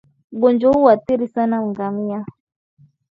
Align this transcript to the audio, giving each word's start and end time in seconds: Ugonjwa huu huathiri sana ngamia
Ugonjwa 0.31 0.73
huu 0.73 0.79
huathiri 0.79 1.27
sana 1.27 1.61
ngamia 1.61 2.25